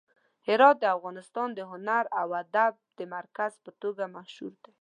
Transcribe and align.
هرات 0.47 0.75
د 0.79 0.85
افغانستان 0.97 1.47
د 1.53 1.59
هنر 1.71 2.03
او 2.19 2.27
ادب 2.43 2.73
د 2.97 2.99
مرکز 3.15 3.51
په 3.63 3.71
توګه 3.81 4.03
مشهور 4.17 4.53
دی. 4.63 4.73